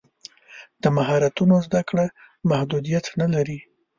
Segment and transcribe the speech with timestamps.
[0.81, 2.05] د مهارتونو زده کړه
[2.49, 3.59] محدودیت نه لري.